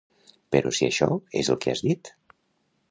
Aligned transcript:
«però 0.55 0.71
si 0.77 0.87
això 0.87 1.11
és 1.43 1.53
el 1.55 1.61
que 1.67 1.75
has 1.77 1.87
dit!». 1.91 2.13